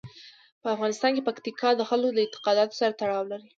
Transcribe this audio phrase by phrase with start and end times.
[0.61, 3.47] په افغانستان کې پکتیکا د خلکو د اعتقاداتو سره تړاو لري.